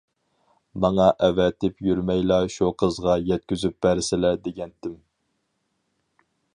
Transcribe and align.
ماڭا 0.85 1.09
ئەۋەتىپ 1.27 1.83
يۈرمەيلا 1.89 2.39
شۇ 2.55 2.71
قىزغا 2.83 3.19
يەتكۈزۈپ 3.33 3.79
بەرسىلە 3.87 4.35
دېگەنتىم. 4.49 5.01